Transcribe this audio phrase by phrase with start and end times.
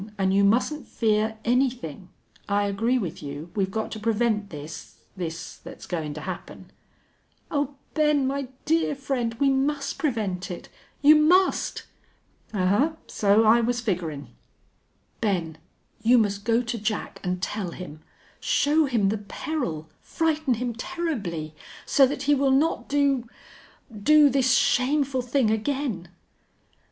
[0.17, 2.09] An' you mustn't fear anythin'.
[2.49, 6.71] I agree with you we've got to prevent this this that's goin' to happen."
[7.51, 10.69] "Oh, Ben, my dear friend, we must prevent it
[11.03, 11.83] you must!"
[12.51, 12.95] "Ahuh!...
[13.05, 14.29] So I was figurin'."
[15.21, 15.59] "Ben,
[16.01, 18.01] you must go to Jack an' tell him
[18.39, 21.53] show him the peril frighten him terribly
[21.85, 23.27] so that he will not do
[24.01, 26.07] do this shameful thing again."